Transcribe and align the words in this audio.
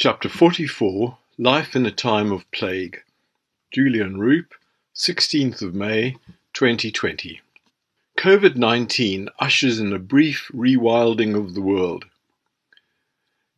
Chapter 0.00 0.28
44 0.28 1.18
Life 1.38 1.74
in 1.74 1.84
a 1.84 1.90
Time 1.90 2.30
of 2.30 2.48
Plague. 2.52 3.02
Julian 3.72 4.20
Roup, 4.20 4.54
16th 4.94 5.60
of 5.60 5.74
May, 5.74 6.12
2020. 6.52 7.40
COVID 8.16 8.54
19 8.54 9.28
ushers 9.40 9.80
in 9.80 9.92
a 9.92 9.98
brief 9.98 10.52
rewilding 10.54 11.36
of 11.36 11.54
the 11.54 11.60
world. 11.60 12.04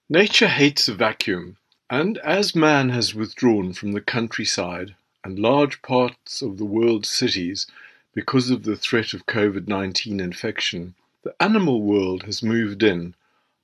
Nature 0.08 0.48
hates 0.48 0.88
a 0.88 0.94
vacuum, 0.94 1.58
and 1.90 2.16
as 2.24 2.54
man 2.54 2.88
has 2.88 3.14
withdrawn 3.14 3.74
from 3.74 3.92
the 3.92 4.00
countryside 4.00 4.94
and 5.22 5.38
large 5.38 5.82
parts 5.82 6.40
of 6.40 6.56
the 6.56 6.64
world's 6.64 7.10
cities 7.10 7.66
because 8.14 8.48
of 8.48 8.62
the 8.62 8.76
threat 8.76 9.12
of 9.12 9.26
COVID 9.26 9.68
19 9.68 10.18
infection, 10.18 10.94
the 11.22 11.34
animal 11.38 11.82
world 11.82 12.22
has 12.22 12.42
moved 12.42 12.82
in 12.82 13.14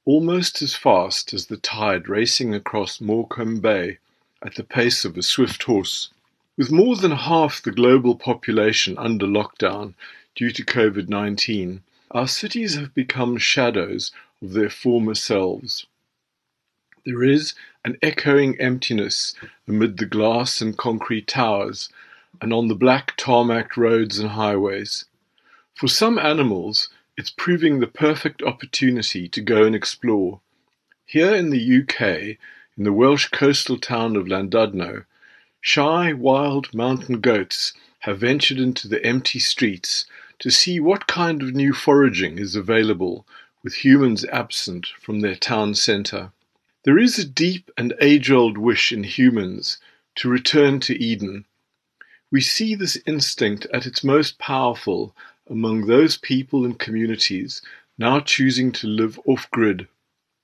almost 0.06 0.62
as 0.62 0.76
fast 0.76 1.34
as 1.34 1.46
the 1.46 1.56
tide 1.56 2.08
racing 2.08 2.54
across 2.54 3.00
Morecambe 3.00 3.58
Bay 3.58 3.98
at 4.40 4.54
the 4.54 4.62
pace 4.62 5.04
of 5.04 5.18
a 5.18 5.22
swift 5.22 5.64
horse. 5.64 6.10
With 6.56 6.70
more 6.70 6.94
than 6.94 7.10
half 7.10 7.60
the 7.60 7.72
global 7.72 8.14
population 8.14 8.96
under 8.98 9.26
lockdown 9.26 9.94
due 10.36 10.52
to 10.52 10.64
COVID 10.64 11.08
19, 11.08 11.82
our 12.12 12.28
cities 12.28 12.76
have 12.76 12.94
become 12.94 13.36
shadows 13.36 14.12
of 14.40 14.52
their 14.52 14.70
former 14.70 15.16
selves. 15.16 15.86
There 17.04 17.24
is 17.24 17.54
an 17.84 17.98
echoing 18.00 18.60
emptiness 18.60 19.34
amid 19.66 19.96
the 19.96 20.06
glass 20.06 20.60
and 20.60 20.78
concrete 20.78 21.26
towers 21.26 21.88
and 22.40 22.52
on 22.52 22.68
the 22.68 22.76
black 22.76 23.14
tarmac 23.16 23.76
roads 23.76 24.20
and 24.20 24.30
highways. 24.30 25.06
For 25.74 25.88
some 25.88 26.18
animals, 26.18 26.90
it's 27.16 27.30
proving 27.30 27.80
the 27.80 27.86
perfect 27.86 28.42
opportunity 28.42 29.28
to 29.28 29.40
go 29.40 29.64
and 29.64 29.74
explore. 29.74 30.40
Here 31.06 31.34
in 31.34 31.50
the 31.50 31.80
UK, 31.80 32.36
in 32.76 32.84
the 32.84 32.92
Welsh 32.92 33.28
coastal 33.28 33.78
town 33.78 34.16
of 34.16 34.26
Llandudno, 34.26 35.06
shy 35.60 36.12
wild 36.12 36.74
mountain 36.74 37.20
goats 37.20 37.72
have 38.00 38.20
ventured 38.20 38.58
into 38.58 38.86
the 38.86 39.04
empty 39.04 39.38
streets 39.38 40.04
to 40.40 40.50
see 40.50 40.78
what 40.78 41.06
kind 41.06 41.42
of 41.42 41.54
new 41.54 41.72
foraging 41.72 42.38
is 42.38 42.54
available 42.54 43.26
with 43.62 43.84
humans 43.84 44.24
absent 44.26 44.86
from 45.00 45.20
their 45.20 45.34
town 45.34 45.74
centre. 45.74 46.32
There 46.84 46.98
is 46.98 47.18
a 47.18 47.24
deep 47.24 47.70
and 47.78 47.94
age-old 48.00 48.58
wish 48.58 48.92
in 48.92 49.04
humans 49.04 49.78
to 50.16 50.28
return 50.28 50.80
to 50.80 51.02
Eden. 51.02 51.46
We 52.30 52.42
see 52.42 52.74
this 52.74 52.98
instinct 53.06 53.66
at 53.72 53.86
its 53.86 54.04
most 54.04 54.38
powerful 54.38 55.16
among 55.48 55.86
those 55.86 56.16
people 56.16 56.64
and 56.64 56.78
communities 56.78 57.62
now 57.98 58.20
choosing 58.20 58.72
to 58.72 58.86
live 58.86 59.18
off-grid. 59.26 59.88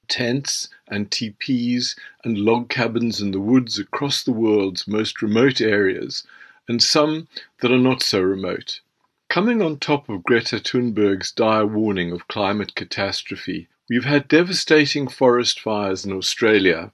Tents 0.09 0.69
and 0.89 1.11
teepees 1.11 1.97
and 2.25 2.39
log 2.39 2.69
cabins 2.69 3.21
in 3.21 3.31
the 3.31 3.41
woods 3.41 3.79
across 3.79 4.23
the 4.23 4.33
world's 4.33 4.87
most 4.87 5.23
remote 5.23 5.61
areas, 5.61 6.27
and 6.69 6.83
some 6.83 7.29
that 7.61 7.73
are 7.73 7.79
not 7.79 8.03
so 8.03 8.21
remote. 8.21 8.81
Coming 9.29 9.63
on 9.63 9.79
top 9.79 10.09
of 10.09 10.25
Greta 10.25 10.59
Thunberg's 10.59 11.33
dire 11.33 11.67
warning 11.67 12.13
of 12.13 12.29
climate 12.29 12.75
catastrophe, 12.75 13.69
we've 13.89 14.05
had 14.05 14.29
devastating 14.29 15.09
forest 15.09 15.61
fires 15.61 16.05
in 16.05 16.13
Australia, 16.13 16.93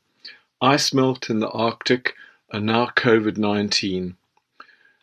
ice 0.61 0.93
melt 0.93 1.31
in 1.31 1.41
the 1.41 1.51
Arctic, 1.51 2.15
and 2.53 2.67
now 2.67 2.87
COVID 2.87 3.39
19. 3.39 4.17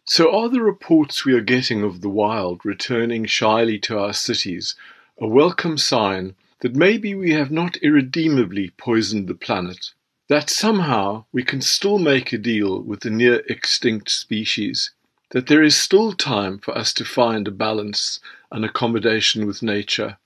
So 0.08 0.31
are 0.31 0.50
the 0.50 0.61
reports 0.61 1.25
we 1.25 1.34
are 1.34 1.42
getting 1.42 1.81
of 1.81 2.02
the 2.02 2.09
wild 2.09 2.64
returning 2.64 3.25
shyly 3.25 3.80
to 3.80 3.98
our 3.98 4.14
cities 4.14 4.75
a 5.17 5.25
welcome 5.25 5.80
sign 5.80 6.36
that 6.59 6.75
maybe 6.75 7.16
we 7.16 7.31
have 7.31 7.50
not 7.50 7.78
irredeemably 7.78 8.70
poisoned 8.78 9.28
the 9.28 9.33
planet? 9.33 9.94
That 10.28 10.52
somehow 10.52 11.26
we 11.31 11.42
can 11.42 11.59
still 11.59 11.98
make 11.98 12.31
a 12.31 12.38
deal 12.38 12.83
with 12.83 13.00
the 13.00 13.09
near 13.09 13.42
extinct 13.50 14.11
species? 14.11 14.92
That 15.31 15.48
there 15.48 15.64
is 15.64 15.76
still 15.76 16.14
time 16.14 16.59
for 16.59 16.78
us 16.78 16.94
to 16.94 17.03
find 17.03 17.48
a 17.48 17.52
balance 17.52 18.20
and 18.52 18.64
accommodation 18.64 19.48
with 19.48 19.64
nature? 19.64 20.20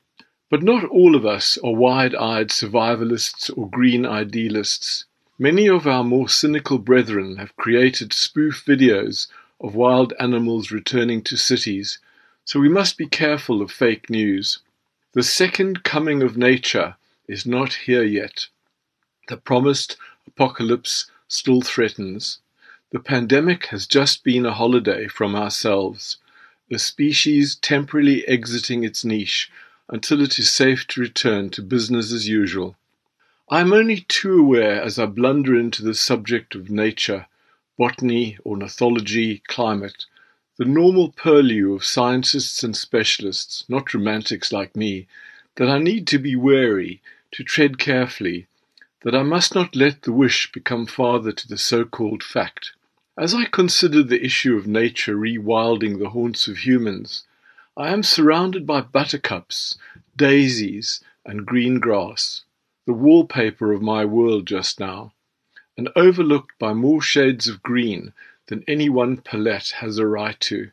But 0.49 0.61
not 0.61 0.83
all 0.83 1.15
of 1.15 1.25
us 1.25 1.57
are 1.63 1.73
wide-eyed 1.73 2.49
survivalists 2.49 3.49
or 3.57 3.69
green 3.69 4.05
idealists. 4.05 5.05
Many 5.37 5.69
of 5.69 5.87
our 5.87 6.03
more 6.03 6.27
cynical 6.27 6.79
brethren 6.79 7.37
have 7.37 7.55
created 7.55 8.11
spoof 8.11 8.65
videos 8.67 9.27
of 9.61 9.75
wild 9.75 10.13
animals 10.19 10.71
returning 10.71 11.21
to 11.23 11.35
cities, 11.35 11.99
so 12.45 12.59
we 12.59 12.69
must 12.69 12.97
be 12.97 13.05
careful 13.05 13.61
of 13.61 13.71
fake 13.71 14.09
news. 14.09 14.59
The 15.13 15.23
second 15.23 15.83
coming 15.83 16.21
of 16.21 16.37
nature 16.37 16.95
is 17.27 17.45
not 17.45 17.73
here 17.73 18.03
yet. 18.03 18.47
The 19.27 19.37
promised 19.37 19.97
apocalypse 20.27 21.11
still 21.27 21.61
threatens. 21.61 22.39
The 22.91 22.99
pandemic 22.99 23.67
has 23.67 23.85
just 23.85 24.23
been 24.23 24.45
a 24.45 24.53
holiday 24.53 25.07
from 25.07 25.35
ourselves, 25.35 26.17
a 26.71 26.79
species 26.79 27.55
temporarily 27.55 28.27
exiting 28.27 28.83
its 28.83 29.03
niche 29.03 29.51
until 29.89 30.21
it 30.21 30.39
is 30.39 30.51
safe 30.51 30.87
to 30.87 31.01
return 31.01 31.49
to 31.51 31.61
business 31.61 32.11
as 32.11 32.27
usual. 32.27 32.75
I 33.49 33.61
am 33.61 33.73
only 33.73 34.01
too 34.01 34.39
aware 34.39 34.81
as 34.81 34.97
I 34.99 35.07
blunder 35.07 35.59
into 35.59 35.83
the 35.83 35.95
subject 35.95 36.55
of 36.55 36.69
nature 36.69 37.27
botany, 37.79 38.37
ornithology, 38.45 39.41
climate, 39.47 40.05
the 40.57 40.65
normal 40.65 41.13
purlieu 41.13 41.73
of 41.73 41.85
scientists 41.85 42.61
and 42.61 42.75
specialists, 42.75 43.63
not 43.69 43.93
romantics 43.93 44.51
like 44.51 44.75
me, 44.75 45.07
that 45.55 45.69
I 45.69 45.79
need 45.79 46.05
to 46.07 46.19
be 46.19 46.35
wary, 46.35 47.01
to 47.31 47.41
tread 47.41 47.77
carefully, 47.77 48.47
that 49.03 49.15
I 49.15 49.23
must 49.23 49.55
not 49.55 49.77
let 49.77 50.01
the 50.01 50.11
wish 50.11 50.51
become 50.51 50.87
father 50.87 51.31
to 51.31 51.47
the 51.47 51.57
so-called 51.57 52.21
fact. 52.21 52.73
As 53.17 53.33
I 53.33 53.45
consider 53.45 54.03
the 54.03 54.25
issue 54.25 54.57
of 54.57 54.67
nature 54.67 55.15
rewilding 55.15 55.99
the 55.99 56.09
haunts 56.09 56.49
of 56.49 56.57
humans, 56.57 57.23
I 57.77 57.93
am 57.93 58.03
surrounded 58.03 58.67
by 58.67 58.81
buttercups, 58.81 59.77
daisies, 60.17 61.01
and 61.25 61.45
green 61.45 61.79
grass, 61.79 62.43
the 62.85 62.91
wallpaper 62.91 63.71
of 63.71 63.81
my 63.81 64.03
world 64.03 64.47
just 64.47 64.81
now 64.81 65.13
and 65.79 65.87
overlooked 65.95 66.51
by 66.59 66.73
more 66.73 67.01
shades 67.01 67.47
of 67.47 67.63
green 67.63 68.11
than 68.47 68.65
any 68.67 68.89
one 68.89 69.15
palette 69.15 69.75
has 69.77 69.97
a 69.97 70.05
right 70.05 70.37
to. 70.41 70.69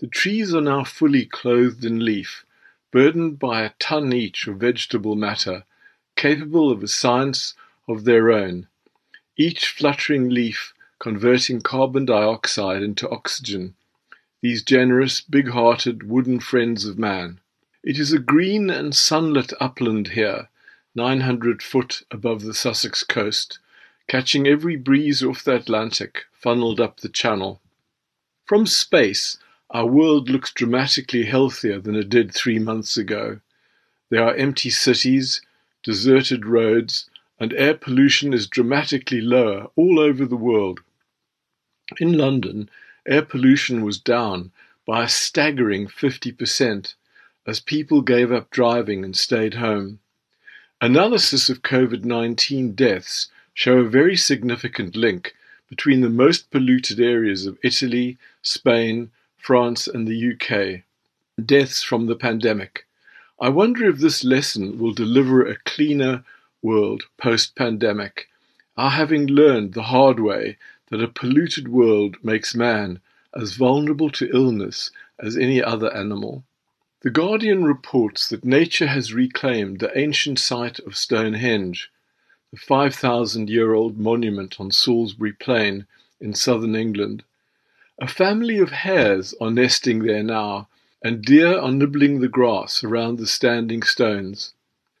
The 0.00 0.08
trees 0.08 0.54
are 0.54 0.60
now 0.60 0.84
fully 0.84 1.24
clothed 1.24 1.86
in 1.86 2.04
leaf, 2.04 2.44
burdened 2.90 3.38
by 3.38 3.62
a 3.62 3.72
ton 3.78 4.12
each 4.12 4.46
of 4.46 4.58
vegetable 4.58 5.16
matter, 5.16 5.64
capable 6.16 6.70
of 6.70 6.82
a 6.82 6.86
science 6.88 7.54
of 7.88 8.04
their 8.04 8.30
own, 8.30 8.66
each 9.38 9.68
fluttering 9.68 10.28
leaf 10.28 10.74
converting 10.98 11.62
carbon 11.62 12.04
dioxide 12.04 12.82
into 12.82 13.08
oxygen, 13.08 13.74
these 14.42 14.62
generous, 14.62 15.22
big-hearted 15.22 16.02
wooden 16.02 16.40
friends 16.40 16.84
of 16.84 16.98
man. 16.98 17.40
It 17.82 17.98
is 17.98 18.12
a 18.12 18.18
green 18.18 18.68
and 18.68 18.94
sunlit 18.94 19.54
upland 19.60 20.08
here, 20.08 20.50
900 20.94 21.62
foot 21.62 22.02
above 22.10 22.42
the 22.42 22.52
Sussex 22.52 23.02
coast, 23.02 23.60
catching 24.08 24.46
every 24.46 24.76
breeze 24.76 25.22
off 25.22 25.42
the 25.44 25.54
Atlantic 25.54 26.24
funneled 26.32 26.80
up 26.80 27.00
the 27.00 27.08
channel. 27.08 27.60
From 28.44 28.66
space, 28.66 29.38
our 29.70 29.86
world 29.86 30.30
looks 30.30 30.52
dramatically 30.52 31.24
healthier 31.24 31.80
than 31.80 31.96
it 31.96 32.08
did 32.08 32.32
three 32.32 32.60
months 32.60 32.96
ago. 32.96 33.40
There 34.10 34.22
are 34.22 34.34
empty 34.34 34.70
cities, 34.70 35.40
deserted 35.82 36.46
roads, 36.46 37.10
and 37.40 37.52
air 37.54 37.74
pollution 37.74 38.32
is 38.32 38.46
dramatically 38.46 39.20
lower 39.20 39.68
all 39.74 39.98
over 39.98 40.24
the 40.24 40.36
world. 40.36 40.80
In 41.98 42.12
London, 42.12 42.70
air 43.06 43.22
pollution 43.22 43.84
was 43.84 43.98
down 43.98 44.52
by 44.86 45.04
a 45.04 45.08
staggering 45.08 45.88
50% 45.88 46.94
as 47.46 47.60
people 47.60 48.02
gave 48.02 48.30
up 48.30 48.50
driving 48.50 49.04
and 49.04 49.16
stayed 49.16 49.54
home. 49.54 49.98
Analysis 50.80 51.48
of 51.48 51.62
COVID 51.62 52.04
19 52.04 52.74
deaths 52.74 53.28
show 53.56 53.78
a 53.78 53.88
very 53.88 54.14
significant 54.14 54.94
link 54.94 55.34
between 55.70 56.02
the 56.02 56.10
most 56.10 56.50
polluted 56.50 57.00
areas 57.00 57.46
of 57.46 57.58
Italy, 57.64 58.18
Spain, 58.42 59.10
France, 59.38 59.88
and 59.88 60.06
the 60.06 60.32
UK. 60.32 60.82
Deaths 61.42 61.82
from 61.82 62.04
the 62.04 62.14
pandemic. 62.14 62.86
I 63.40 63.48
wonder 63.48 63.88
if 63.88 63.96
this 63.96 64.22
lesson 64.24 64.78
will 64.78 64.92
deliver 64.92 65.42
a 65.42 65.56
cleaner 65.64 66.22
world 66.60 67.04
post 67.16 67.56
pandemic, 67.56 68.28
our 68.76 68.90
having 68.90 69.26
learned 69.26 69.72
the 69.72 69.84
hard 69.84 70.20
way 70.20 70.58
that 70.90 71.02
a 71.02 71.08
polluted 71.08 71.66
world 71.66 72.18
makes 72.22 72.54
man 72.54 73.00
as 73.34 73.54
vulnerable 73.54 74.10
to 74.10 74.30
illness 74.34 74.90
as 75.18 75.34
any 75.34 75.62
other 75.62 75.90
animal. 75.96 76.44
The 77.00 77.10
Guardian 77.10 77.64
reports 77.64 78.28
that 78.28 78.44
nature 78.44 78.88
has 78.88 79.14
reclaimed 79.14 79.80
the 79.80 79.96
ancient 79.98 80.38
site 80.40 80.78
of 80.80 80.94
Stonehenge 80.94 81.90
the 82.52 82.58
5,000 82.58 83.50
year 83.50 83.74
old 83.74 83.98
monument 83.98 84.60
on 84.60 84.70
Salisbury 84.70 85.32
Plain 85.32 85.84
in 86.20 86.32
southern 86.32 86.76
England. 86.76 87.24
A 88.00 88.06
family 88.06 88.58
of 88.58 88.70
hares 88.70 89.34
are 89.40 89.50
nesting 89.50 90.04
there 90.04 90.22
now, 90.22 90.68
and 91.02 91.24
deer 91.24 91.58
are 91.58 91.72
nibbling 91.72 92.20
the 92.20 92.28
grass 92.28 92.84
around 92.84 93.18
the 93.18 93.26
standing 93.26 93.82
stones. 93.82 94.54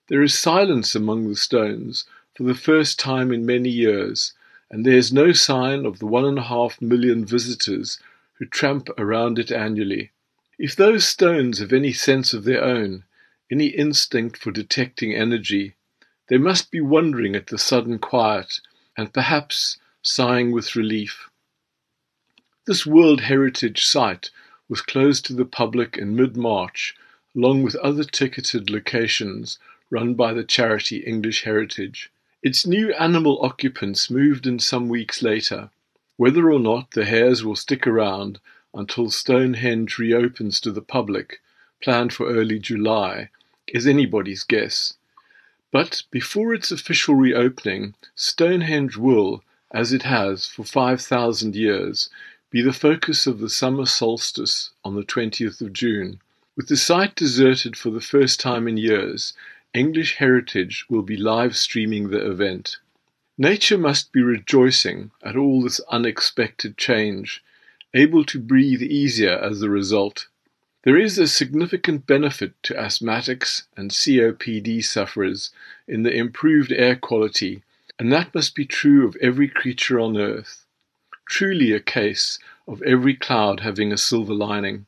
There 0.08 0.24
is 0.24 0.34
silence 0.34 0.96
among 0.96 1.28
the 1.28 1.36
stones, 1.36 2.04
for 2.36 2.42
the 2.42 2.54
first 2.54 2.98
time 2.98 3.32
in 3.32 3.46
many 3.46 3.70
years, 3.70 4.32
and 4.68 4.84
there 4.84 4.96
is 4.96 5.12
no 5.12 5.32
sign 5.32 5.86
of 5.86 6.00
the 6.00 6.06
one 6.06 6.24
and 6.24 6.38
a 6.38 6.48
half 6.50 6.82
million 6.82 7.24
visitors 7.24 8.00
who 8.34 8.46
tramp 8.46 8.88
around 8.98 9.38
it 9.38 9.52
annually. 9.52 10.10
If 10.58 10.74
those 10.74 11.06
stones 11.06 11.60
have 11.60 11.72
any 11.72 11.92
sense 11.92 12.34
of 12.34 12.42
their 12.42 12.64
own, 12.64 13.04
any 13.52 13.66
instinct 13.66 14.36
for 14.36 14.50
detecting 14.50 15.14
energy, 15.14 15.76
they 16.28 16.38
must 16.38 16.70
be 16.70 16.80
wondering 16.80 17.36
at 17.36 17.46
the 17.48 17.58
sudden 17.58 17.98
quiet 17.98 18.60
and 18.96 19.12
perhaps 19.12 19.78
sighing 20.02 20.50
with 20.52 20.76
relief. 20.76 21.28
This 22.66 22.84
World 22.84 23.20
Heritage 23.22 23.84
Site 23.84 24.30
was 24.68 24.82
closed 24.82 25.24
to 25.26 25.32
the 25.32 25.44
public 25.44 25.96
in 25.96 26.16
mid-March, 26.16 26.96
along 27.36 27.62
with 27.62 27.76
other 27.76 28.02
ticketed 28.02 28.70
locations 28.70 29.58
run 29.90 30.14
by 30.14 30.32
the 30.32 30.42
charity 30.42 30.98
English 30.98 31.44
Heritage. 31.44 32.10
Its 32.42 32.66
new 32.66 32.92
animal 32.94 33.40
occupants 33.42 34.10
moved 34.10 34.46
in 34.46 34.58
some 34.58 34.88
weeks 34.88 35.22
later. 35.22 35.70
Whether 36.16 36.50
or 36.50 36.58
not 36.58 36.92
the 36.92 37.04
hares 37.04 37.44
will 37.44 37.56
stick 37.56 37.86
around 37.86 38.40
until 38.74 39.10
Stonehenge 39.10 39.98
reopens 39.98 40.60
to 40.60 40.72
the 40.72 40.82
public, 40.82 41.40
planned 41.82 42.12
for 42.12 42.28
early 42.28 42.58
July, 42.58 43.30
is 43.68 43.86
anybody's 43.86 44.42
guess. 44.42 44.94
But 45.72 46.04
before 46.10 46.54
its 46.54 46.70
official 46.70 47.16
reopening, 47.16 47.94
Stonehenge 48.14 48.96
will, 48.96 49.42
as 49.72 49.92
it 49.92 50.04
has 50.04 50.46
for 50.46 50.64
5,000 50.64 51.56
years, 51.56 52.08
be 52.50 52.62
the 52.62 52.72
focus 52.72 53.26
of 53.26 53.40
the 53.40 53.50
summer 53.50 53.86
solstice 53.86 54.70
on 54.84 54.94
the 54.94 55.04
20th 55.04 55.60
of 55.60 55.72
June. 55.72 56.20
With 56.56 56.68
the 56.68 56.76
site 56.76 57.14
deserted 57.14 57.76
for 57.76 57.90
the 57.90 58.00
first 58.00 58.40
time 58.40 58.68
in 58.68 58.76
years, 58.76 59.34
English 59.74 60.14
Heritage 60.14 60.86
will 60.88 61.02
be 61.02 61.16
live 61.16 61.56
streaming 61.56 62.08
the 62.08 62.24
event. 62.24 62.78
Nature 63.36 63.76
must 63.76 64.12
be 64.12 64.22
rejoicing 64.22 65.10
at 65.22 65.36
all 65.36 65.60
this 65.60 65.80
unexpected 65.90 66.78
change, 66.78 67.42
able 67.92 68.24
to 68.24 68.38
breathe 68.38 68.82
easier 68.82 69.36
as 69.36 69.60
a 69.60 69.68
result. 69.68 70.28
There 70.86 70.96
is 70.96 71.18
a 71.18 71.26
significant 71.26 72.06
benefit 72.06 72.54
to 72.62 72.74
asthmatics 72.74 73.64
and 73.76 73.90
COPD 73.90 74.84
sufferers 74.84 75.50
in 75.86 76.04
the 76.04 76.14
improved 76.14 76.70
air 76.70 76.94
quality, 76.94 77.64
and 77.98 78.12
that 78.12 78.34
must 78.34 78.54
be 78.54 78.64
true 78.64 79.06
of 79.06 79.16
every 79.20 79.48
creature 79.48 80.00
on 80.00 80.16
earth 80.16 80.62
truly 81.28 81.72
a 81.72 81.80
case 81.80 82.38
of 82.68 82.82
every 82.82 83.14
cloud 83.14 83.60
having 83.60 83.92
a 83.92 83.98
silver 83.98 84.34
lining. 84.34 84.86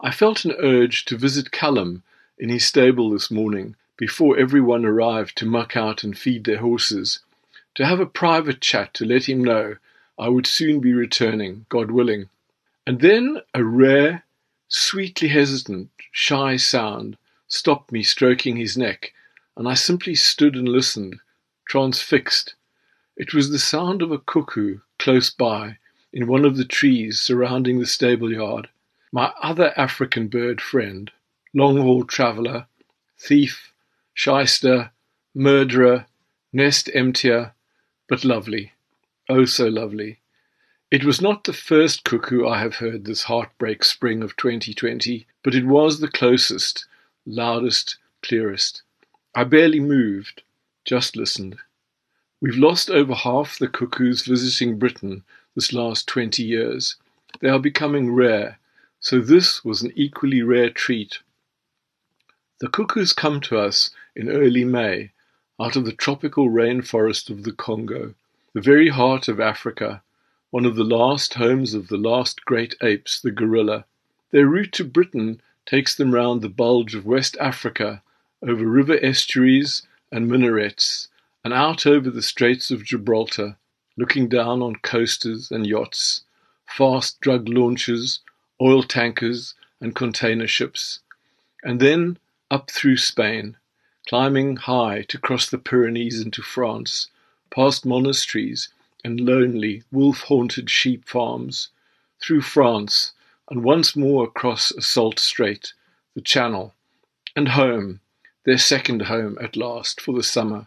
I 0.00 0.12
felt 0.12 0.44
an 0.44 0.54
urge 0.58 1.04
to 1.06 1.16
visit 1.16 1.50
Callum 1.50 2.04
in 2.38 2.48
his 2.48 2.64
stable 2.64 3.10
this 3.10 3.28
morning 3.30 3.74
before 3.96 4.38
everyone 4.38 4.84
arrived 4.84 5.36
to 5.38 5.46
muck 5.46 5.76
out 5.76 6.04
and 6.04 6.16
feed 6.16 6.44
their 6.44 6.58
horses, 6.58 7.18
to 7.74 7.84
have 7.84 7.98
a 7.98 8.06
private 8.06 8.60
chat 8.60 8.94
to 8.94 9.04
let 9.04 9.28
him 9.28 9.42
know 9.42 9.76
I 10.16 10.28
would 10.28 10.46
soon 10.46 10.78
be 10.78 10.92
returning, 10.92 11.66
God 11.68 11.90
willing. 11.90 12.28
And 12.86 13.00
then 13.00 13.40
a 13.54 13.64
rare, 13.64 14.22
sweetly 14.68 15.28
hesitant, 15.28 15.90
shy 16.12 16.56
sound 16.56 17.16
stopped 17.48 17.90
me 17.90 18.02
stroking 18.02 18.56
his 18.56 18.76
neck, 18.76 19.12
and 19.56 19.66
I 19.66 19.74
simply 19.74 20.14
stood 20.14 20.54
and 20.54 20.68
listened, 20.68 21.18
transfixed. 21.66 22.54
It 23.16 23.34
was 23.34 23.50
the 23.50 23.58
sound 23.58 24.02
of 24.02 24.12
a 24.12 24.18
cuckoo 24.18 24.80
close 24.98 25.30
by, 25.30 25.78
in 26.12 26.26
one 26.26 26.44
of 26.44 26.56
the 26.56 26.64
trees 26.64 27.20
surrounding 27.20 27.78
the 27.78 27.86
stable 27.86 28.32
yard, 28.32 28.68
my 29.10 29.32
other 29.42 29.72
African 29.76 30.28
bird 30.28 30.60
friend, 30.60 31.10
long 31.54 31.78
haul 31.78 32.04
traveller, 32.04 32.66
thief, 33.18 33.72
shyster, 34.14 34.90
murderer, 35.34 36.06
nest 36.52 36.90
emptier, 36.94 37.54
but 38.08 38.24
lovely, 38.24 38.72
oh 39.28 39.44
so 39.44 39.68
lovely. 39.68 40.18
It 40.90 41.04
was 41.04 41.20
not 41.20 41.44
the 41.44 41.52
first 41.52 42.04
cuckoo 42.04 42.46
I 42.46 42.60
have 42.60 42.76
heard 42.76 43.04
this 43.04 43.24
heartbreak 43.24 43.84
spring 43.84 44.22
of 44.22 44.34
2020, 44.38 45.26
but 45.42 45.54
it 45.54 45.66
was 45.66 46.00
the 46.00 46.08
closest, 46.08 46.86
loudest, 47.26 47.98
clearest. 48.22 48.80
I 49.34 49.44
barely 49.44 49.80
moved, 49.80 50.42
just 50.86 51.14
listened. 51.14 51.58
We've 52.40 52.56
lost 52.56 52.88
over 52.88 53.14
half 53.14 53.58
the 53.58 53.68
cuckoos 53.68 54.22
visiting 54.22 54.78
Britain 54.78 55.24
this 55.54 55.74
last 55.74 56.06
20 56.06 56.42
years. 56.42 56.96
They 57.40 57.50
are 57.50 57.58
becoming 57.58 58.14
rare, 58.14 58.58
so 58.98 59.20
this 59.20 59.62
was 59.62 59.82
an 59.82 59.92
equally 59.94 60.40
rare 60.40 60.70
treat. 60.70 61.18
The 62.60 62.68
cuckoos 62.70 63.12
come 63.12 63.42
to 63.42 63.58
us 63.58 63.90
in 64.16 64.30
early 64.30 64.64
May 64.64 65.10
out 65.60 65.76
of 65.76 65.84
the 65.84 65.92
tropical 65.92 66.48
rainforest 66.48 67.28
of 67.28 67.44
the 67.44 67.52
Congo, 67.52 68.14
the 68.54 68.62
very 68.62 68.88
heart 68.88 69.28
of 69.28 69.38
Africa, 69.38 70.02
one 70.50 70.64
of 70.64 70.76
the 70.76 70.84
last 70.84 71.34
homes 71.34 71.74
of 71.74 71.88
the 71.88 71.96
last 71.98 72.44
great 72.44 72.74
apes, 72.82 73.20
the 73.20 73.30
gorilla. 73.30 73.84
Their 74.30 74.46
route 74.46 74.72
to 74.72 74.84
Britain 74.84 75.42
takes 75.66 75.94
them 75.94 76.14
round 76.14 76.40
the 76.40 76.48
bulge 76.48 76.94
of 76.94 77.04
West 77.04 77.36
Africa, 77.38 78.02
over 78.42 78.64
river 78.66 78.98
estuaries 79.02 79.82
and 80.10 80.26
minarets, 80.28 81.08
and 81.44 81.52
out 81.52 81.86
over 81.86 82.10
the 82.10 82.22
Straits 82.22 82.70
of 82.70 82.84
Gibraltar, 82.84 83.58
looking 83.98 84.28
down 84.28 84.62
on 84.62 84.76
coasters 84.76 85.50
and 85.50 85.66
yachts, 85.66 86.22
fast 86.66 87.20
drug 87.20 87.48
launches, 87.48 88.20
oil 88.60 88.82
tankers, 88.82 89.54
and 89.80 89.94
container 89.94 90.46
ships, 90.46 91.00
and 91.62 91.78
then 91.78 92.18
up 92.50 92.70
through 92.70 92.96
Spain, 92.96 93.56
climbing 94.08 94.56
high 94.56 95.02
to 95.08 95.18
cross 95.18 95.50
the 95.50 95.58
Pyrenees 95.58 96.22
into 96.22 96.40
France, 96.40 97.08
past 97.50 97.84
monasteries 97.84 98.70
and 99.04 99.20
lonely, 99.20 99.82
wolf 99.90 100.22
haunted 100.22 100.68
sheep 100.68 101.08
farms, 101.08 101.68
through 102.20 102.42
France, 102.42 103.12
and 103.50 103.62
once 103.62 103.96
more 103.96 104.24
across 104.24 104.70
a 104.72 104.82
salt 104.82 105.18
strait, 105.18 105.72
the 106.14 106.20
Channel, 106.20 106.74
and 107.36 107.48
home, 107.48 108.00
their 108.44 108.58
second 108.58 109.02
home 109.02 109.38
at 109.40 109.56
last 109.56 110.00
for 110.00 110.14
the 110.14 110.22
summer. 110.22 110.66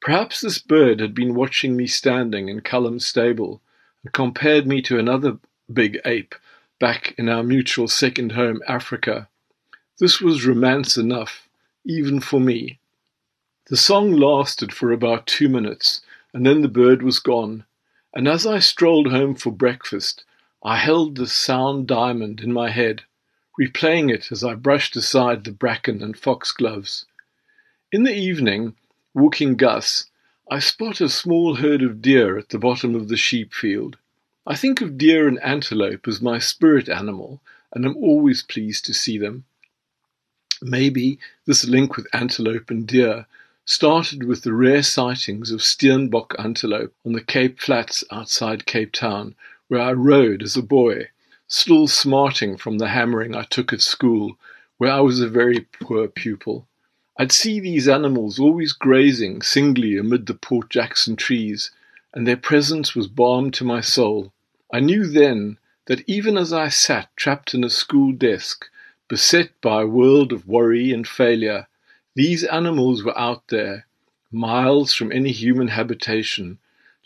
Perhaps 0.00 0.40
this 0.40 0.58
bird 0.58 1.00
had 1.00 1.14
been 1.14 1.34
watching 1.34 1.76
me 1.76 1.86
standing 1.86 2.48
in 2.48 2.60
Callum's 2.60 3.06
stable 3.06 3.60
and 4.02 4.12
compared 4.12 4.66
me 4.66 4.82
to 4.82 4.98
another 4.98 5.38
big 5.72 5.98
ape 6.04 6.34
back 6.78 7.14
in 7.16 7.28
our 7.28 7.42
mutual 7.42 7.88
second 7.88 8.32
home, 8.32 8.62
Africa. 8.68 9.28
This 9.98 10.20
was 10.20 10.46
romance 10.46 10.96
enough, 10.96 11.48
even 11.84 12.20
for 12.20 12.40
me. 12.40 12.78
The 13.68 13.76
song 13.76 14.12
lasted 14.12 14.72
for 14.72 14.92
about 14.92 15.26
two 15.26 15.48
minutes, 15.48 16.02
and 16.34 16.44
then 16.44 16.60
the 16.60 16.68
bird 16.68 17.02
was 17.02 17.20
gone. 17.20 17.64
And 18.12 18.28
as 18.28 18.44
I 18.44 18.58
strolled 18.58 19.10
home 19.10 19.36
for 19.36 19.52
breakfast, 19.52 20.24
I 20.64 20.76
held 20.76 21.16
the 21.16 21.28
sound 21.28 21.86
diamond 21.86 22.40
in 22.40 22.52
my 22.52 22.70
head, 22.70 23.04
replaying 23.58 24.12
it 24.12 24.32
as 24.32 24.42
I 24.42 24.54
brushed 24.54 24.96
aside 24.96 25.44
the 25.44 25.52
bracken 25.52 26.02
and 26.02 26.18
foxgloves. 26.18 27.06
In 27.92 28.02
the 28.02 28.14
evening, 28.14 28.74
Walking 29.14 29.56
Gus, 29.56 30.10
I 30.50 30.58
spot 30.58 31.00
a 31.00 31.08
small 31.08 31.54
herd 31.54 31.82
of 31.82 32.02
deer 32.02 32.36
at 32.36 32.48
the 32.48 32.58
bottom 32.58 32.96
of 32.96 33.08
the 33.08 33.16
sheep 33.16 33.54
field. 33.54 33.96
I 34.46 34.56
think 34.56 34.80
of 34.80 34.98
deer 34.98 35.28
and 35.28 35.40
antelope 35.42 36.08
as 36.08 36.20
my 36.20 36.38
spirit 36.38 36.88
animal, 36.88 37.40
and 37.72 37.84
am 37.84 37.96
always 37.96 38.42
pleased 38.42 38.84
to 38.86 38.94
see 38.94 39.18
them. 39.18 39.44
Maybe 40.60 41.18
this 41.46 41.64
link 41.64 41.96
with 41.96 42.06
antelope 42.12 42.70
and 42.70 42.86
deer 42.86 43.26
started 43.66 44.24
with 44.24 44.42
the 44.42 44.52
rare 44.52 44.82
sightings 44.82 45.50
of 45.50 45.60
Steenbok 45.60 46.34
antelope 46.38 46.94
on 47.06 47.12
the 47.12 47.22
Cape 47.22 47.58
Flats 47.58 48.04
outside 48.10 48.66
Cape 48.66 48.92
Town, 48.92 49.34
where 49.68 49.80
I 49.80 49.92
rode 49.92 50.42
as 50.42 50.56
a 50.56 50.62
boy, 50.62 51.08
still 51.48 51.88
smarting 51.88 52.58
from 52.58 52.76
the 52.76 52.88
hammering 52.88 53.34
I 53.34 53.44
took 53.44 53.72
at 53.72 53.80
school, 53.80 54.36
where 54.76 54.92
I 54.92 55.00
was 55.00 55.20
a 55.20 55.28
very 55.28 55.60
poor 55.80 56.08
pupil. 56.08 56.68
I'd 57.18 57.32
see 57.32 57.58
these 57.58 57.88
animals 57.88 58.38
always 58.38 58.72
grazing 58.72 59.40
singly 59.40 59.96
amid 59.96 60.26
the 60.26 60.34
Port 60.34 60.68
Jackson 60.68 61.16
trees, 61.16 61.70
and 62.12 62.26
their 62.26 62.36
presence 62.36 62.94
was 62.94 63.06
balm 63.08 63.50
to 63.52 63.64
my 63.64 63.80
soul. 63.80 64.32
I 64.72 64.80
knew 64.80 65.06
then 65.06 65.56
that 65.86 66.02
even 66.06 66.36
as 66.36 66.52
I 66.52 66.68
sat 66.68 67.08
trapped 67.16 67.54
in 67.54 67.64
a 67.64 67.70
school 67.70 68.12
desk, 68.12 68.66
beset 69.08 69.58
by 69.60 69.82
a 69.82 69.86
world 69.86 70.32
of 70.32 70.46
worry 70.46 70.92
and 70.92 71.06
failure, 71.08 71.66
these 72.14 72.44
animals 72.44 73.02
were 73.02 73.18
out 73.18 73.48
there, 73.48 73.86
miles 74.30 74.94
from 74.94 75.10
any 75.10 75.32
human 75.32 75.68
habitation, 75.68 76.58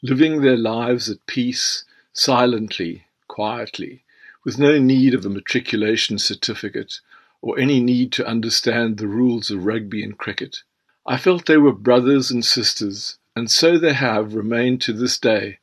living 0.03 0.41
their 0.41 0.57
lives 0.57 1.09
at 1.09 1.27
peace, 1.27 1.85
silently, 2.13 3.05
quietly, 3.27 4.05
with 4.45 4.59
no 4.59 4.79
need 4.79 5.15
of 5.15 5.25
a 5.25 5.31
matriculation 5.31 6.19
certificate 6.19 7.01
or 7.41 7.59
any 7.59 7.81
need 7.81 8.13
to 8.13 8.27
understand 8.27 8.97
the 8.97 9.07
rules 9.07 9.51
of 9.51 9.65
rugby 9.65 10.03
and 10.03 10.19
cricket. 10.19 10.63
I 11.07 11.17
felt 11.17 11.47
they 11.47 11.57
were 11.57 11.73
brothers 11.73 12.31
and 12.31 12.45
sisters, 12.45 13.17
and 13.35 13.51
so 13.51 13.79
they 13.79 13.95
have 13.95 14.35
remained 14.35 14.83
to 14.83 14.93
this 14.93 15.17
day. 15.19 15.59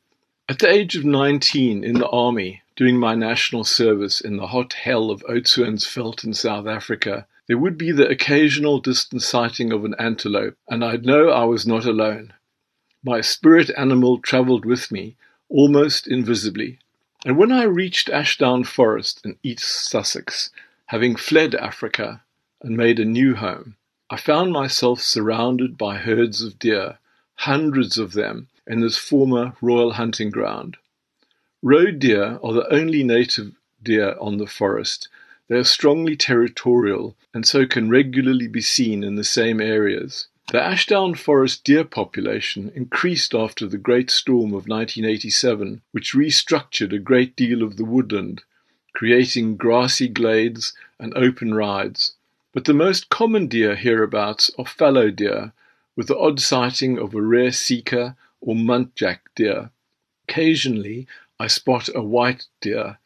At 0.48 0.58
the 0.58 0.68
age 0.68 0.96
of 0.96 1.04
19 1.04 1.84
in 1.84 1.94
the 1.94 2.08
army, 2.08 2.62
doing 2.74 2.98
my 2.98 3.14
national 3.14 3.64
service 3.64 4.20
in 4.20 4.38
the 4.38 4.48
hot 4.48 4.72
hell 4.72 5.10
of 5.10 5.22
Oudtshoornsveld 5.28 6.24
in 6.24 6.34
South 6.34 6.66
Africa, 6.66 7.26
there 7.48 7.58
would 7.58 7.78
be 7.78 7.92
the 7.92 8.08
occasional 8.08 8.80
distant 8.80 9.22
sighting 9.22 9.72
of 9.72 9.84
an 9.84 9.94
antelope, 9.98 10.56
and 10.68 10.84
I'd 10.84 11.04
know 11.04 11.28
I 11.30 11.44
was 11.44 11.66
not 11.66 11.84
alone. 11.84 12.32
My 13.04 13.20
spirit 13.20 13.70
animal 13.76 14.18
travelled 14.18 14.64
with 14.64 14.90
me, 14.90 15.16
almost 15.48 16.08
invisibly. 16.08 16.78
And 17.24 17.36
when 17.36 17.52
I 17.52 17.62
reached 17.64 18.08
Ashdown 18.08 18.64
Forest 18.64 19.20
in 19.24 19.38
East 19.42 19.64
Sussex, 19.64 20.50
having 20.86 21.14
fled 21.16 21.54
Africa 21.54 22.22
and 22.62 22.76
made 22.76 22.98
a 22.98 23.04
new 23.04 23.36
home, 23.36 23.76
I 24.10 24.16
found 24.16 24.52
myself 24.52 25.00
surrounded 25.00 25.76
by 25.78 25.98
herds 25.98 26.42
of 26.42 26.58
deer, 26.58 26.98
hundreds 27.34 27.98
of 27.98 28.12
them, 28.12 28.48
in 28.66 28.80
this 28.80 28.96
former 28.96 29.54
royal 29.60 29.92
hunting 29.92 30.30
ground. 30.30 30.76
Roe 31.62 31.90
deer 31.90 32.38
are 32.42 32.52
the 32.52 32.72
only 32.72 33.02
native 33.02 33.52
deer 33.82 34.16
on 34.20 34.38
the 34.38 34.46
forest. 34.46 35.08
They 35.48 35.56
are 35.56 35.64
strongly 35.64 36.16
territorial 36.16 37.16
and 37.32 37.46
so 37.46 37.66
can 37.66 37.88
regularly 37.88 38.48
be 38.48 38.60
seen 38.60 39.04
in 39.04 39.14
the 39.14 39.24
same 39.24 39.60
areas. 39.60 40.26
The 40.50 40.62
Ashdown 40.62 41.14
Forest 41.14 41.64
deer 41.64 41.84
population 41.84 42.70
increased 42.74 43.34
after 43.34 43.66
the 43.66 43.78
Great 43.78 44.10
Storm 44.10 44.50
of 44.50 44.68
1987, 44.68 45.82
which 45.92 46.14
restructured 46.14 46.92
a 46.92 46.98
great 46.98 47.36
deal 47.36 47.62
of 47.62 47.76
the 47.76 47.84
woodland, 47.84 48.42
creating 48.92 49.56
grassy 49.56 50.08
glades 50.08 50.72
and 50.98 51.12
open 51.16 51.54
rides. 51.54 52.14
But 52.52 52.64
the 52.64 52.74
most 52.74 53.08
common 53.08 53.48
deer 53.48 53.74
hereabouts 53.74 54.50
are 54.58 54.66
fallow 54.66 55.10
deer, 55.10 55.52
with 55.96 56.08
the 56.08 56.18
odd 56.18 56.40
sighting 56.40 56.98
of 56.98 57.14
a 57.14 57.22
rare 57.22 57.52
sika 57.52 58.16
or 58.40 58.54
muntjac 58.54 59.18
deer. 59.34 59.70
Occasionally 60.28 61.06
I 61.38 61.48
spot 61.48 61.88
a 61.94 62.02
white 62.02 62.46
deer, 62.60 62.98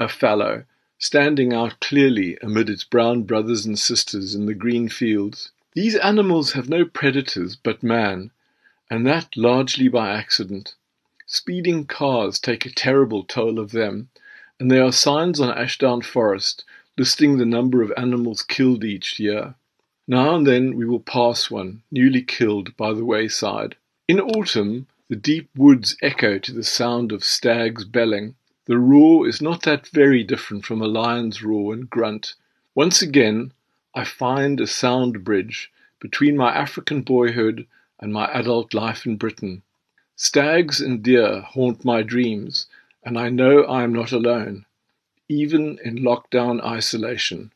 a 0.00 0.08
fallow, 0.08 0.64
standing 0.98 1.52
out 1.52 1.78
clearly 1.80 2.38
amid 2.42 2.70
its 2.70 2.84
brown 2.84 3.22
brothers 3.22 3.66
and 3.66 3.78
sisters 3.78 4.34
in 4.34 4.46
the 4.46 4.54
green 4.54 4.88
fields. 4.88 5.50
These 5.74 5.96
animals 5.96 6.52
have 6.52 6.68
no 6.68 6.84
predators 6.84 7.56
but 7.56 7.82
man, 7.82 8.30
and 8.90 9.06
that 9.06 9.36
largely 9.36 9.88
by 9.88 10.10
accident. 10.10 10.74
Speeding 11.26 11.86
cars 11.86 12.38
take 12.38 12.64
a 12.64 12.70
terrible 12.70 13.24
toll 13.24 13.58
of 13.58 13.72
them, 13.72 14.08
and 14.58 14.70
there 14.70 14.84
are 14.84 14.92
signs 14.92 15.40
on 15.40 15.50
Ashdown 15.50 16.00
Forest 16.00 16.64
listing 16.96 17.36
the 17.36 17.44
number 17.44 17.82
of 17.82 17.92
animals 17.96 18.42
killed 18.42 18.84
each 18.84 19.20
year. 19.20 19.54
Now 20.08 20.36
and 20.36 20.46
then 20.46 20.76
we 20.76 20.86
will 20.86 21.00
pass 21.00 21.50
one, 21.50 21.82
newly 21.90 22.22
killed, 22.22 22.76
by 22.76 22.94
the 22.94 23.04
wayside. 23.04 23.76
In 24.08 24.20
autumn, 24.20 24.86
the 25.08 25.16
deep 25.16 25.50
woods 25.56 25.96
echo 26.00 26.38
to 26.38 26.52
the 26.52 26.64
sound 26.64 27.12
of 27.12 27.24
stags 27.24 27.84
belling. 27.84 28.36
The 28.66 28.78
roar 28.78 29.28
is 29.28 29.40
not 29.40 29.62
that 29.62 29.86
very 29.86 30.24
different 30.24 30.64
from 30.64 30.82
a 30.82 30.88
lion's 30.88 31.40
roar 31.40 31.72
and 31.72 31.88
grunt. 31.88 32.34
Once 32.74 33.00
again, 33.00 33.52
I 33.94 34.02
find 34.02 34.60
a 34.60 34.66
sound 34.66 35.22
bridge 35.22 35.70
between 36.00 36.36
my 36.36 36.52
African 36.52 37.02
boyhood 37.02 37.66
and 38.00 38.12
my 38.12 38.26
adult 38.32 38.74
life 38.74 39.06
in 39.06 39.18
Britain. 39.18 39.62
Stags 40.16 40.80
and 40.80 41.00
deer 41.00 41.42
haunt 41.42 41.84
my 41.84 42.02
dreams, 42.02 42.66
and 43.04 43.16
I 43.16 43.28
know 43.28 43.62
I 43.62 43.84
am 43.84 43.92
not 43.92 44.10
alone, 44.10 44.66
even 45.28 45.78
in 45.84 45.98
lockdown 45.98 46.60
isolation. 46.60 47.52